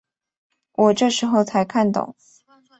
[0.71, 2.15] 我这时候才看懂